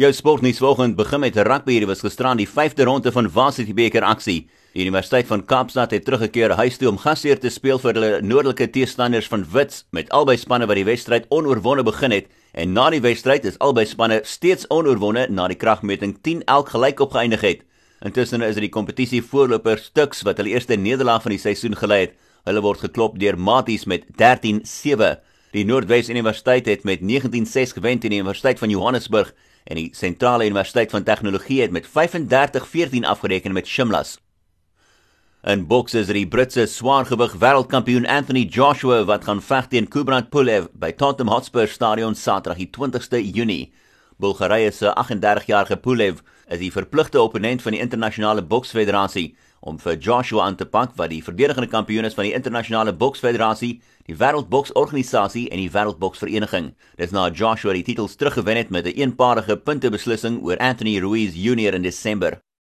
[0.00, 1.74] Jou sportnuus vanoggend begin met rugby.
[1.78, 4.46] Dit was gisteraan die 5de ronde van Varsity beker aksie.
[4.72, 8.70] Die Universiteit van Kaapstad het teruggekeer huis toe om gasheer te speel vir hulle noordelike
[8.72, 13.02] teestanders van Wits met albei spanne wat die wedstryd onoorwonde begin het en na die
[13.04, 17.60] wedstryd is albei spanne steeds onoorwonde na die kragmeting 10 elk gelyk opgeëindig het.
[18.00, 22.06] Intussen is dit die kompetisie voorloper Stux wat hulle eerste nederlaag van die seisoen gelei
[22.06, 22.16] het.
[22.48, 25.20] Hulle word geklop deur Maties met 13-7.
[25.52, 29.34] Die Noordwes Universiteit het met 19-6 gewen teen die Universiteit van Johannesburg
[29.70, 34.18] en die Sentrale Universiteit van Tegnologie het met 35-14 afgereken met Shimlas.
[35.46, 40.66] In boks is die Britse swaargewig wêreldkampioen Anthony Joshua wat gaan veg teen Kubrat Pulev
[40.74, 43.70] by Tottenham Hotspur Stadion Saterdag die 20ste Junie.
[44.20, 50.44] Bulgarië se 38-jarige Pulev is die verpligte opponent van die internasionale boksfederasie om vir Joshua
[50.44, 53.74] aan te pak wat die verdedigende kampioen is van die internasionale boksfederasie,
[54.08, 56.72] die wêreldboksorganisasie en die wêreldboksvereniging.
[56.96, 61.34] Dis na Joshua die titels teruggewen het met 'n een eenparige puntebeslissing oor Anthony Ruiz
[61.34, 62.40] Jr in Desember.